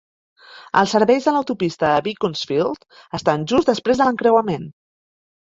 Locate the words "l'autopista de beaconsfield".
1.35-2.89